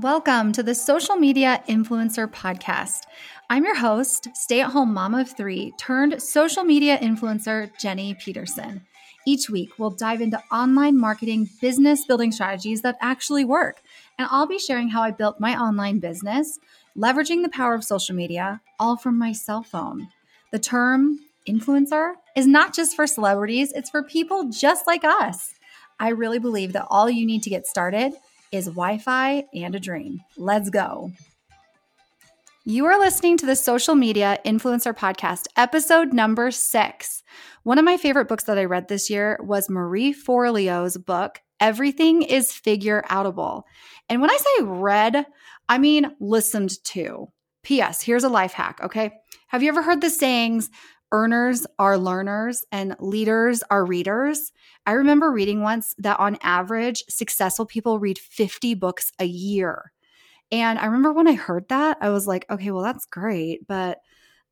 Welcome 0.00 0.52
to 0.52 0.62
the 0.62 0.74
Social 0.74 1.16
Media 1.16 1.62
Influencer 1.70 2.30
Podcast. 2.30 3.04
I'm 3.48 3.64
your 3.64 3.76
host, 3.76 4.28
stay 4.34 4.60
at 4.60 4.72
home 4.72 4.92
mom 4.92 5.14
of 5.14 5.34
three 5.34 5.72
turned 5.78 6.20
social 6.20 6.64
media 6.64 6.98
influencer, 6.98 7.70
Jenny 7.80 8.12
Peterson. 8.12 8.82
Each 9.26 9.48
week, 9.48 9.70
we'll 9.78 9.88
dive 9.88 10.20
into 10.20 10.42
online 10.52 10.98
marketing 10.98 11.48
business 11.62 12.04
building 12.04 12.30
strategies 12.30 12.82
that 12.82 12.98
actually 13.00 13.46
work. 13.46 13.80
And 14.18 14.28
I'll 14.30 14.46
be 14.46 14.58
sharing 14.58 14.90
how 14.90 15.00
I 15.00 15.12
built 15.12 15.40
my 15.40 15.58
online 15.58 15.98
business, 15.98 16.58
leveraging 16.94 17.42
the 17.42 17.48
power 17.48 17.72
of 17.72 17.82
social 17.82 18.14
media, 18.14 18.60
all 18.78 18.98
from 18.98 19.18
my 19.18 19.32
cell 19.32 19.62
phone. 19.62 20.08
The 20.52 20.58
term 20.58 21.20
influencer 21.48 22.12
is 22.36 22.46
not 22.46 22.74
just 22.74 22.94
for 22.94 23.06
celebrities, 23.06 23.72
it's 23.72 23.88
for 23.88 24.02
people 24.02 24.50
just 24.50 24.86
like 24.86 25.04
us. 25.04 25.54
I 25.98 26.10
really 26.10 26.38
believe 26.38 26.74
that 26.74 26.86
all 26.90 27.08
you 27.08 27.24
need 27.24 27.42
to 27.44 27.50
get 27.50 27.66
started 27.66 28.12
is 28.52 28.66
Wi 28.66 28.98
Fi 28.98 29.44
and 29.54 29.74
a 29.74 29.80
dream. 29.80 30.20
Let's 30.36 30.70
go. 30.70 31.12
You 32.64 32.86
are 32.86 32.98
listening 32.98 33.36
to 33.38 33.46
the 33.46 33.54
Social 33.54 33.94
Media 33.94 34.38
Influencer 34.44 34.92
Podcast, 34.92 35.46
episode 35.56 36.12
number 36.12 36.50
six. 36.50 37.22
One 37.62 37.78
of 37.78 37.84
my 37.84 37.96
favorite 37.96 38.28
books 38.28 38.44
that 38.44 38.58
I 38.58 38.64
read 38.64 38.88
this 38.88 39.08
year 39.08 39.38
was 39.40 39.70
Marie 39.70 40.12
Forleo's 40.12 40.96
book, 40.96 41.40
Everything 41.60 42.22
is 42.22 42.50
Figureoutable. 42.52 43.62
And 44.08 44.20
when 44.20 44.30
I 44.30 44.36
say 44.36 44.64
read, 44.64 45.26
I 45.68 45.78
mean 45.78 46.14
listened 46.20 46.82
to. 46.84 47.28
P.S. 47.62 48.02
Here's 48.02 48.24
a 48.24 48.28
life 48.28 48.52
hack, 48.52 48.80
okay? 48.82 49.12
Have 49.48 49.62
you 49.62 49.68
ever 49.68 49.82
heard 49.82 50.00
the 50.00 50.10
sayings, 50.10 50.70
earners 51.12 51.66
are 51.78 51.98
learners 51.98 52.64
and 52.72 52.96
leaders 52.98 53.62
are 53.70 53.84
readers. 53.84 54.52
I 54.86 54.92
remember 54.92 55.30
reading 55.30 55.62
once 55.62 55.94
that 55.98 56.18
on 56.20 56.38
average, 56.42 57.04
successful 57.08 57.66
people 57.66 57.98
read 57.98 58.18
50 58.18 58.74
books 58.74 59.12
a 59.18 59.24
year. 59.24 59.92
And 60.52 60.78
I 60.78 60.86
remember 60.86 61.12
when 61.12 61.28
I 61.28 61.34
heard 61.34 61.68
that, 61.68 61.98
I 62.00 62.10
was 62.10 62.26
like, 62.26 62.46
okay, 62.50 62.70
well, 62.70 62.82
that's 62.82 63.06
great. 63.06 63.66
But 63.66 63.98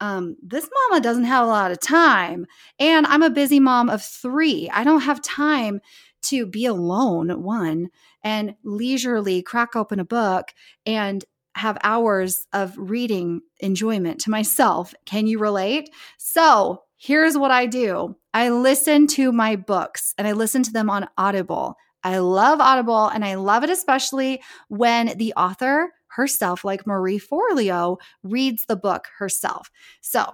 um, 0.00 0.36
this 0.42 0.68
mama 0.88 1.00
doesn't 1.00 1.24
have 1.24 1.44
a 1.44 1.48
lot 1.48 1.70
of 1.70 1.80
time. 1.80 2.46
And 2.78 3.06
I'm 3.06 3.22
a 3.22 3.30
busy 3.30 3.60
mom 3.60 3.88
of 3.88 4.02
three. 4.02 4.68
I 4.72 4.84
don't 4.84 5.02
have 5.02 5.22
time 5.22 5.80
to 6.22 6.46
be 6.46 6.66
alone, 6.66 7.42
one, 7.42 7.88
and 8.22 8.54
leisurely 8.64 9.42
crack 9.42 9.76
open 9.76 10.00
a 10.00 10.04
book 10.04 10.52
and 10.86 11.24
have 11.54 11.78
hours 11.82 12.46
of 12.52 12.74
reading 12.76 13.40
enjoyment 13.60 14.20
to 14.20 14.30
myself. 14.30 14.94
Can 15.06 15.26
you 15.26 15.38
relate? 15.38 15.90
So 16.18 16.82
here's 16.96 17.36
what 17.36 17.50
I 17.50 17.66
do 17.66 18.16
I 18.34 18.50
listen 18.50 19.06
to 19.08 19.32
my 19.32 19.56
books 19.56 20.14
and 20.16 20.26
I 20.26 20.32
listen 20.32 20.62
to 20.64 20.72
them 20.72 20.88
on 20.88 21.08
Audible. 21.18 21.76
I 22.04 22.18
love 22.18 22.60
Audible 22.60 23.08
and 23.08 23.24
I 23.24 23.34
love 23.34 23.64
it 23.64 23.70
especially 23.70 24.42
when 24.68 25.16
the 25.18 25.34
author 25.34 25.92
herself, 26.08 26.64
like 26.64 26.86
Marie 26.86 27.20
Forleo, 27.20 27.98
reads 28.22 28.66
the 28.66 28.76
book 28.76 29.06
herself. 29.18 29.70
So, 30.00 30.30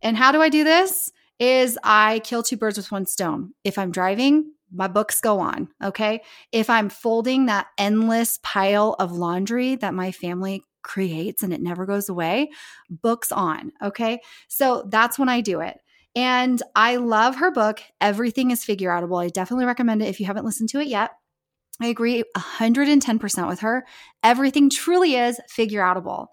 and 0.00 0.16
how 0.16 0.32
do 0.32 0.40
I 0.40 0.48
do 0.48 0.64
this? 0.64 1.10
Is 1.38 1.78
I 1.84 2.20
kill 2.20 2.42
two 2.42 2.56
birds 2.56 2.76
with 2.76 2.90
one 2.90 3.06
stone. 3.06 3.52
If 3.62 3.78
I'm 3.78 3.92
driving, 3.92 4.52
my 4.72 4.88
books 4.88 5.20
go 5.20 5.40
on. 5.40 5.68
Okay. 5.82 6.22
If 6.52 6.70
I'm 6.70 6.88
folding 6.88 7.46
that 7.46 7.68
endless 7.78 8.38
pile 8.42 8.96
of 8.98 9.12
laundry 9.12 9.76
that 9.76 9.94
my 9.94 10.12
family 10.12 10.62
creates 10.82 11.42
and 11.42 11.52
it 11.52 11.60
never 11.60 11.86
goes 11.86 12.08
away, 12.08 12.50
books 12.88 13.32
on. 13.32 13.72
Okay. 13.82 14.20
So 14.48 14.86
that's 14.88 15.18
when 15.18 15.28
I 15.28 15.40
do 15.40 15.60
it. 15.60 15.78
And 16.16 16.62
I 16.74 16.96
love 16.96 17.36
her 17.36 17.50
book, 17.50 17.80
Everything 18.00 18.50
is 18.50 18.64
Figureoutable. 18.64 19.22
I 19.22 19.28
definitely 19.28 19.66
recommend 19.66 20.02
it 20.02 20.08
if 20.08 20.18
you 20.18 20.26
haven't 20.26 20.44
listened 20.44 20.68
to 20.70 20.80
it 20.80 20.88
yet. 20.88 21.12
I 21.80 21.86
agree 21.86 22.24
110% 22.36 23.48
with 23.48 23.60
her. 23.60 23.86
Everything 24.22 24.68
truly 24.68 25.14
is 25.14 25.40
figure 25.48 25.80
outable. 25.80 26.26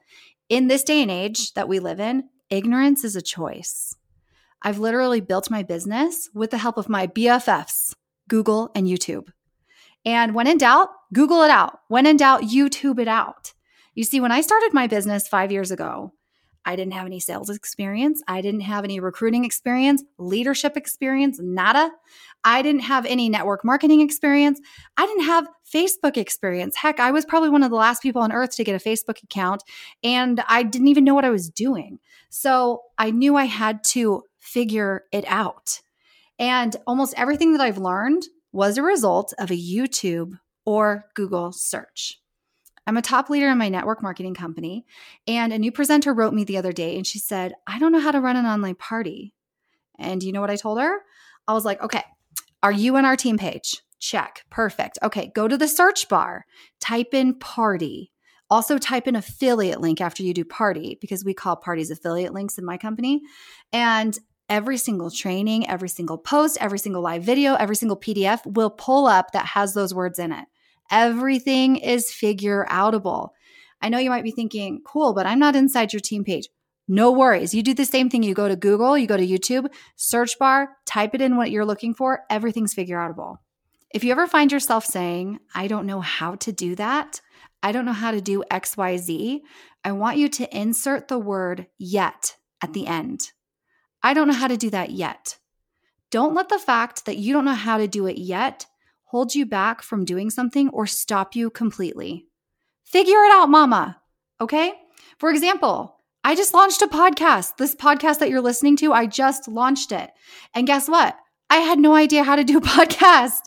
In 0.49 0.67
this 0.67 0.83
day 0.83 1.01
and 1.01 1.11
age 1.11 1.53
that 1.53 1.67
we 1.67 1.79
live 1.79 1.99
in, 1.99 2.29
ignorance 2.49 3.03
is 3.03 3.15
a 3.15 3.21
choice. 3.21 3.95
I've 4.61 4.79
literally 4.79 5.21
built 5.21 5.51
my 5.51 5.61
business 5.61 6.29
with 6.33 6.49
the 6.49 6.57
help 6.57 6.77
of 6.77 6.89
my 6.89 7.05
BFFs 7.05 7.93
Google, 8.27 8.71
and 8.75 8.87
YouTube. 8.87 9.29
And 10.05 10.35
when 10.35 10.47
in 10.47 10.57
doubt, 10.57 10.89
Google 11.13 11.41
it 11.41 11.49
out. 11.49 11.79
When 11.87 12.05
in 12.05 12.17
doubt, 12.17 12.43
YouTube 12.43 12.99
it 12.99 13.07
out. 13.07 13.53
You 13.95 14.03
see, 14.03 14.19
when 14.19 14.31
I 14.31 14.41
started 14.41 14.73
my 14.73 14.87
business 14.87 15.27
five 15.27 15.51
years 15.51 15.71
ago, 15.71 16.13
I 16.65 16.75
didn't 16.75 16.93
have 16.93 17.05
any 17.05 17.19
sales 17.19 17.49
experience. 17.49 18.23
I 18.27 18.41
didn't 18.41 18.61
have 18.61 18.83
any 18.83 18.99
recruiting 18.99 19.45
experience, 19.45 20.03
leadership 20.17 20.75
experience, 20.75 21.39
nada. 21.39 21.91
I 22.43 22.61
didn't 22.63 22.81
have 22.81 23.05
any 23.05 23.29
network 23.29 23.63
marketing 23.63 24.01
experience. 24.01 24.59
I 24.97 25.05
didn't 25.05 25.25
have 25.25 25.47
Facebook 25.71 26.17
experience. 26.17 26.75
Heck, 26.75 26.99
I 26.99 27.11
was 27.11 27.23
probably 27.23 27.49
one 27.49 27.63
of 27.63 27.69
the 27.69 27.75
last 27.75 28.01
people 28.01 28.21
on 28.21 28.31
earth 28.31 28.55
to 28.55 28.63
get 28.63 28.75
a 28.75 28.83
Facebook 28.83 29.21
account, 29.23 29.63
and 30.03 30.43
I 30.47 30.63
didn't 30.63 30.87
even 30.87 31.03
know 31.03 31.13
what 31.13 31.25
I 31.25 31.29
was 31.29 31.49
doing. 31.49 31.99
So 32.29 32.81
I 32.97 33.11
knew 33.11 33.35
I 33.35 33.45
had 33.45 33.83
to 33.85 34.23
figure 34.39 35.03
it 35.11 35.25
out. 35.27 35.81
And 36.39 36.75
almost 36.85 37.13
everything 37.17 37.53
that 37.53 37.61
I've 37.61 37.77
learned 37.77 38.23
was 38.51 38.77
a 38.77 38.83
result 38.83 39.33
of 39.37 39.51
a 39.51 39.55
YouTube 39.55 40.39
or 40.65 41.05
Google 41.13 41.51
search. 41.51 42.19
I'm 42.87 42.97
a 42.97 43.01
top 43.01 43.29
leader 43.29 43.49
in 43.49 43.57
my 43.57 43.69
network 43.69 44.03
marketing 44.03 44.35
company, 44.35 44.85
and 45.27 45.51
a 45.51 45.57
new 45.57 45.71
presenter 45.71 46.13
wrote 46.13 46.33
me 46.33 46.43
the 46.43 46.57
other 46.57 46.71
day 46.71 46.95
and 46.95 47.05
she 47.05 47.17
said, 47.17 47.53
I 47.65 47.79
don't 47.79 47.91
know 47.91 47.99
how 47.99 48.11
to 48.11 48.21
run 48.21 48.35
an 48.35 48.45
online 48.45 48.75
party. 48.75 49.33
And 49.97 50.21
you 50.21 50.31
know 50.31 50.41
what 50.41 50.51
I 50.51 50.55
told 50.55 50.79
her? 50.79 50.99
I 51.47 51.53
was 51.53 51.65
like, 51.65 51.81
okay, 51.81 52.03
are 52.61 52.71
you 52.71 52.95
on 52.97 53.05
our 53.05 53.15
team 53.15 53.37
page? 53.37 53.81
Check. 53.99 54.43
Perfect. 54.49 54.99
Okay, 55.01 55.31
go 55.33 55.47
to 55.47 55.57
the 55.57 55.67
search 55.67 56.09
bar, 56.09 56.45
type 56.79 57.13
in 57.13 57.39
party. 57.39 58.11
Also, 58.49 58.77
type 58.77 59.07
in 59.07 59.15
affiliate 59.15 59.81
link 59.81 59.99
after 59.99 60.21
you 60.21 60.33
do 60.33 60.45
party 60.45 60.99
because 61.01 61.25
we 61.25 61.33
call 61.33 61.55
parties 61.55 61.89
affiliate 61.89 62.33
links 62.33 62.59
in 62.59 62.65
my 62.65 62.77
company. 62.77 63.21
And 63.73 64.17
every 64.49 64.77
single 64.77 65.09
training, 65.09 65.67
every 65.67 65.89
single 65.89 66.17
post, 66.17 66.57
every 66.61 66.79
single 66.79 67.01
live 67.01 67.23
video, 67.23 67.55
every 67.55 67.75
single 67.75 67.97
PDF 67.97 68.45
will 68.45 68.69
pull 68.69 69.07
up 69.07 69.31
that 69.31 69.45
has 69.47 69.73
those 69.73 69.93
words 69.93 70.19
in 70.19 70.31
it. 70.31 70.45
Everything 70.91 71.77
is 71.77 72.11
figure 72.11 72.65
outable. 72.69 73.29
I 73.81 73.89
know 73.89 73.97
you 73.97 74.09
might 74.09 74.23
be 74.23 74.31
thinking, 74.31 74.81
cool, 74.85 75.13
but 75.13 75.25
I'm 75.25 75.39
not 75.39 75.55
inside 75.55 75.93
your 75.93 75.99
team 75.99 76.23
page. 76.23 76.47
No 76.87 77.11
worries. 77.11 77.53
You 77.53 77.63
do 77.63 77.73
the 77.73 77.85
same 77.85 78.09
thing. 78.09 78.21
You 78.21 78.35
go 78.35 78.47
to 78.47 78.55
Google, 78.55 78.97
you 78.97 79.07
go 79.07 79.17
to 79.17 79.25
YouTube, 79.25 79.67
search 79.95 80.37
bar, 80.37 80.77
type 80.85 81.15
it 81.15 81.21
in 81.21 81.35
what 81.35 81.49
you're 81.49 81.65
looking 81.65 81.95
for. 81.95 82.21
Everything's 82.29 82.73
figure 82.73 82.97
outable. 82.97 83.37
If 83.91 84.03
you 84.03 84.11
ever 84.11 84.27
find 84.27 84.51
yourself 84.51 84.85
saying, 84.85 85.39
I 85.53 85.67
don't 85.67 85.87
know 85.87 86.01
how 86.01 86.35
to 86.35 86.51
do 86.51 86.75
that, 86.75 87.21
I 87.63 87.71
don't 87.71 87.85
know 87.85 87.93
how 87.93 88.11
to 88.11 88.21
do 88.21 88.43
XYZ, 88.51 89.41
I 89.83 89.91
want 89.93 90.17
you 90.17 90.29
to 90.29 90.57
insert 90.57 91.07
the 91.07 91.17
word 91.17 91.67
yet 91.79 92.35
at 92.61 92.73
the 92.73 92.85
end. 92.87 93.31
I 94.05 94.13
don't 94.13 94.27
know 94.27 94.35
how 94.35 94.47
to 94.47 94.55
do 94.55 94.69
that 94.69 94.91
yet. 94.91 95.39
Don't 96.11 96.35
let 96.35 96.49
the 96.49 96.59
fact 96.59 97.07
that 97.07 97.17
you 97.17 97.33
don't 97.33 97.43
know 97.43 97.55
how 97.55 97.79
to 97.79 97.87
do 97.87 98.05
it 98.05 98.19
yet 98.19 98.67
hold 99.05 99.33
you 99.33 99.47
back 99.47 99.81
from 99.81 100.05
doing 100.05 100.29
something 100.29 100.69
or 100.69 100.85
stop 100.85 101.35
you 101.35 101.49
completely. 101.49 102.27
Figure 102.83 103.17
it 103.23 103.31
out, 103.31 103.49
mama. 103.49 103.99
Okay? 104.39 104.73
For 105.17 105.31
example, 105.31 105.97
I 106.23 106.35
just 106.35 106.53
launched 106.53 106.83
a 106.83 106.87
podcast. 106.87 107.57
This 107.57 107.73
podcast 107.73 108.19
that 108.19 108.29
you're 108.29 108.41
listening 108.41 108.77
to, 108.77 108.93
I 108.93 109.07
just 109.07 109.47
launched 109.47 109.91
it. 109.91 110.11
And 110.53 110.67
guess 110.67 110.87
what? 110.87 111.17
I 111.49 111.57
had 111.57 111.79
no 111.79 111.95
idea 111.95 112.23
how 112.23 112.35
to 112.35 112.43
do 112.43 112.59
a 112.59 112.61
podcast. 112.77 113.39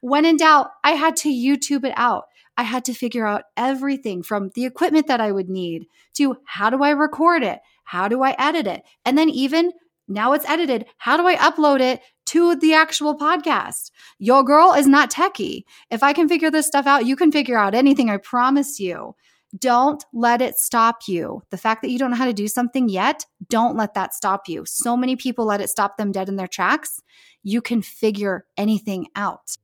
When 0.00 0.24
in 0.24 0.38
doubt, 0.38 0.70
I 0.82 0.92
had 0.92 1.16
to 1.16 1.28
YouTube 1.28 1.84
it 1.84 1.94
out. 1.94 2.24
I 2.56 2.62
had 2.62 2.86
to 2.86 2.94
figure 2.94 3.26
out 3.26 3.42
everything 3.54 4.22
from 4.22 4.50
the 4.54 4.64
equipment 4.64 5.08
that 5.08 5.20
I 5.20 5.30
would 5.30 5.50
need 5.50 5.88
to 6.14 6.38
how 6.46 6.70
do 6.70 6.82
I 6.82 6.90
record 6.92 7.42
it? 7.42 7.60
How 7.84 8.08
do 8.08 8.22
I 8.22 8.34
edit 8.38 8.66
it? 8.66 8.82
And 9.04 9.18
then 9.18 9.28
even 9.28 9.72
now 10.08 10.32
it's 10.32 10.48
edited. 10.48 10.86
How 10.98 11.16
do 11.16 11.26
I 11.26 11.36
upload 11.36 11.80
it 11.80 12.00
to 12.26 12.56
the 12.56 12.74
actual 12.74 13.16
podcast? 13.16 13.90
Your 14.18 14.44
girl 14.44 14.72
is 14.72 14.86
not 14.86 15.10
techie. 15.10 15.64
If 15.90 16.02
I 16.02 16.12
can 16.12 16.28
figure 16.28 16.50
this 16.50 16.66
stuff 16.66 16.86
out, 16.86 17.06
you 17.06 17.16
can 17.16 17.32
figure 17.32 17.58
out 17.58 17.74
anything, 17.74 18.10
I 18.10 18.16
promise 18.18 18.78
you. 18.78 19.14
Don't 19.58 20.04
let 20.12 20.42
it 20.42 20.56
stop 20.56 21.02
you. 21.06 21.42
The 21.50 21.56
fact 21.56 21.82
that 21.82 21.90
you 21.90 21.98
don't 21.98 22.10
know 22.10 22.16
how 22.16 22.26
to 22.26 22.32
do 22.32 22.48
something 22.48 22.88
yet, 22.88 23.24
don't 23.48 23.76
let 23.76 23.94
that 23.94 24.12
stop 24.12 24.48
you. 24.48 24.64
So 24.66 24.96
many 24.96 25.16
people 25.16 25.46
let 25.46 25.60
it 25.60 25.70
stop 25.70 25.96
them 25.96 26.12
dead 26.12 26.28
in 26.28 26.36
their 26.36 26.48
tracks. 26.48 27.00
You 27.42 27.62
can 27.62 27.80
figure 27.80 28.44
anything 28.56 29.06
out. 29.14 29.56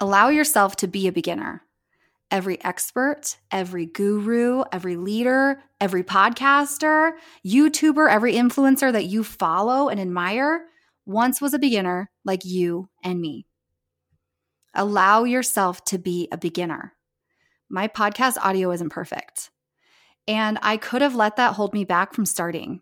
Allow 0.00 0.28
yourself 0.28 0.76
to 0.76 0.88
be 0.88 1.06
a 1.06 1.12
beginner 1.12 1.62
every 2.32 2.62
expert, 2.64 3.36
every 3.52 3.86
guru, 3.86 4.64
every 4.72 4.96
leader, 4.96 5.62
every 5.80 6.02
podcaster, 6.02 7.12
YouTuber, 7.46 8.10
every 8.10 8.32
influencer 8.32 8.90
that 8.90 9.04
you 9.04 9.22
follow 9.22 9.88
and 9.88 10.00
admire 10.00 10.64
once 11.04 11.40
was 11.40 11.52
a 11.52 11.58
beginner 11.58 12.10
like 12.24 12.44
you 12.44 12.88
and 13.04 13.20
me. 13.20 13.46
Allow 14.74 15.24
yourself 15.24 15.84
to 15.86 15.98
be 15.98 16.28
a 16.32 16.38
beginner. 16.38 16.94
My 17.68 17.86
podcast 17.86 18.38
audio 18.38 18.70
isn't 18.72 18.90
perfect. 18.90 19.50
And 20.26 20.58
I 20.62 20.78
could 20.78 21.02
have 21.02 21.14
let 21.14 21.36
that 21.36 21.54
hold 21.54 21.74
me 21.74 21.84
back 21.84 22.14
from 22.14 22.24
starting. 22.24 22.80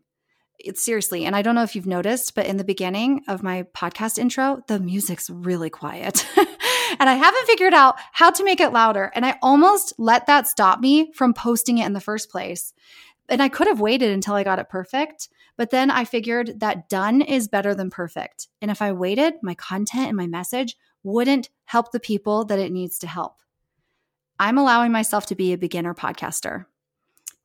It's 0.59 0.85
seriously, 0.85 1.25
and 1.25 1.35
I 1.35 1.43
don't 1.43 1.55
know 1.55 1.63
if 1.63 1.75
you've 1.75 1.87
noticed, 1.87 2.35
but 2.35 2.47
in 2.47 2.59
the 2.59 2.65
beginning 2.65 3.23
of 3.27 3.43
my 3.43 3.65
podcast 3.75 4.19
intro, 4.19 4.63
the 4.69 4.79
music's 4.79 5.31
really 5.31 5.71
quiet. 5.71 6.27
and 6.99 7.09
I 7.09 7.15
haven't 7.15 7.47
figured 7.47 7.75
out 7.75 7.97
how 8.13 8.31
to 8.31 8.45
make 8.45 8.61
it 8.61 8.73
louder. 8.73 9.13
And 9.15 9.25
I 9.25 9.39
almost 9.43 9.93
let 9.99 10.27
that 10.27 10.47
stop 10.47 10.81
me 10.81 11.13
from 11.13 11.35
posting 11.35 11.79
it 11.79 11.87
in 11.87 11.93
the 11.93 12.01
first 12.01 12.31
place. 12.31 12.73
And 13.29 13.43
I 13.43 13.49
could 13.49 13.69
have 13.69 13.81
waited 13.81 14.11
until 14.11 14.35
I 14.35 14.45
got 14.45 14.59
it 14.59 14.69
perfect. 14.69 15.29
But 15.57 15.71
then 15.71 15.91
I 15.91 16.05
figured 16.05 16.61
that 16.61 16.89
done 16.89 17.21
is 17.21 17.49
better 17.49 17.75
than 17.75 17.91
perfect. 17.91 18.49
And 18.63 18.71
if 18.71 18.81
I 18.81 18.93
waited, 18.93 19.35
my 19.43 19.55
content 19.55 20.09
and 20.09 20.17
my 20.17 20.27
message 20.27 20.77
wouldn't 21.03 21.51
help 21.65 21.93
the 21.93 22.01
people 22.01 22.45
that 22.47 22.59
it 22.59 22.73
needs 22.73 22.99
to 23.01 23.07
help. 23.07 23.37
I'm 24.39 24.59
allowing 24.59 24.91
myself 24.91 25.27
to 25.27 25.35
be 25.35 25.53
a 25.53 25.59
beginner 25.59 25.95
podcaster 25.95 26.65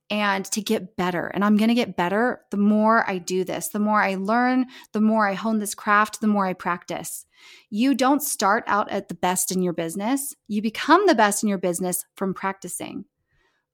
and 0.10 0.46
to 0.46 0.62
get 0.62 0.96
better. 0.96 1.28
And 1.28 1.44
I'm 1.44 1.58
going 1.58 1.70
to 1.70 1.76
get 1.76 1.98
better 1.98 2.42
the 2.52 2.58
more 2.58 3.10
I 3.10 3.18
do 3.18 3.44
this, 3.44 3.70
the 3.70 3.80
more 3.80 4.02
I 4.02 4.16
learn, 4.16 4.68
the 4.92 5.02
more 5.02 5.28
I 5.28 5.34
hone 5.34 5.60
this 5.60 5.76
craft, 5.76 6.22
the 6.22 6.28
more 6.28 6.46
I 6.46 6.54
practice. 6.54 7.26
You 7.70 7.96
don't 7.96 8.22
start 8.22 8.64
out 8.68 8.90
at 8.92 9.08
the 9.08 9.16
best 9.16 9.52
in 9.52 9.62
your 9.62 9.74
business, 9.74 10.36
you 10.48 10.62
become 10.62 11.08
the 11.08 11.16
best 11.16 11.44
in 11.44 11.50
your 11.50 11.58
business 11.58 12.06
from 12.16 12.34
practicing. 12.34 13.06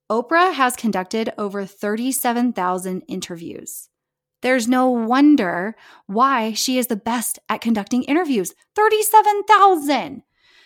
Oprah 0.09 0.53
has 0.53 0.75
conducted 0.75 1.33
over 1.37 1.65
37,000 1.65 3.01
interviews. 3.07 3.89
There's 4.41 4.67
no 4.67 4.89
wonder 4.89 5.75
why 6.07 6.53
she 6.53 6.77
is 6.77 6.87
the 6.87 6.95
best 6.95 7.39
at 7.47 7.61
conducting 7.61 8.03
interviews 8.03 8.53
37,000. 8.75 10.23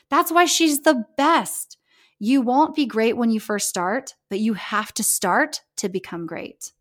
That's 0.10 0.32
why 0.32 0.46
she's 0.46 0.82
the 0.82 1.06
best. 1.18 1.75
You 2.20 2.42
won't 2.42 2.76
be 2.76 2.86
great 2.86 3.18
when 3.18 3.30
you 3.30 3.40
first 3.40 3.68
start, 3.68 4.16
but 4.30 4.40
you 4.40 4.54
have 4.54 4.94
to 4.94 5.04
start 5.04 5.62
to 5.78 5.90
become 5.90 6.26
great. 6.26 6.72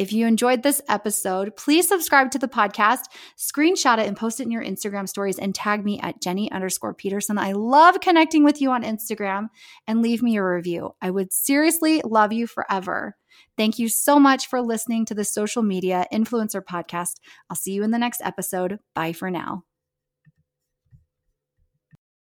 If 0.00 0.14
you 0.14 0.26
enjoyed 0.26 0.62
this 0.62 0.80
episode, 0.88 1.54
please 1.56 1.86
subscribe 1.86 2.30
to 2.30 2.38
the 2.38 2.48
podcast, 2.48 3.02
screenshot 3.36 3.98
it, 3.98 4.06
and 4.06 4.16
post 4.16 4.40
it 4.40 4.44
in 4.44 4.50
your 4.50 4.64
Instagram 4.64 5.06
stories 5.06 5.38
and 5.38 5.54
tag 5.54 5.84
me 5.84 6.00
at 6.00 6.22
Jenny 6.22 6.50
underscore 6.50 6.94
Peterson. 6.94 7.36
I 7.36 7.52
love 7.52 8.00
connecting 8.00 8.42
with 8.42 8.62
you 8.62 8.70
on 8.70 8.82
Instagram 8.82 9.48
and 9.86 10.00
leave 10.00 10.22
me 10.22 10.38
a 10.38 10.44
review. 10.44 10.94
I 11.02 11.10
would 11.10 11.32
seriously 11.34 12.00
love 12.02 12.32
you 12.32 12.46
forever. 12.46 13.16
Thank 13.58 13.78
you 13.78 13.88
so 13.90 14.18
much 14.18 14.46
for 14.46 14.62
listening 14.62 15.04
to 15.04 15.14
the 15.14 15.24
Social 15.24 15.62
Media 15.62 16.06
Influencer 16.10 16.62
Podcast. 16.62 17.20
I'll 17.50 17.56
see 17.56 17.72
you 17.72 17.84
in 17.84 17.90
the 17.90 17.98
next 17.98 18.22
episode. 18.24 18.78
Bye 18.94 19.12
for 19.12 19.30
now. 19.30 19.64